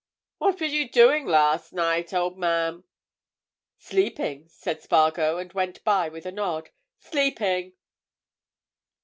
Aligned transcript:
What 0.39 0.59
were 0.59 0.65
you 0.65 0.89
doing 0.89 1.27
last 1.27 1.73
night, 1.73 2.11
old 2.11 2.35
man?" 2.35 2.85
"Sleeping," 3.77 4.47
said 4.49 4.81
Spargo 4.81 5.37
and 5.37 5.53
went 5.53 5.83
by 5.83 6.09
with 6.09 6.25
a 6.25 6.31
nod. 6.31 6.71
"Sleeping!" 6.97 7.73